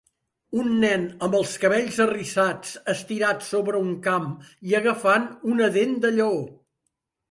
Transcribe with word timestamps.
Un 0.61 0.69
nen 0.83 1.03
amb 1.27 1.37
els 1.39 1.53
cabells 1.65 1.99
arrissats 2.07 2.73
estirat 2.95 3.47
sobre 3.51 3.85
un 3.85 3.95
camp 4.11 4.29
i 4.73 4.79
agafant 4.83 5.33
una 5.55 5.75
dent 5.81 5.99
de 6.09 6.17
lleó. 6.21 6.47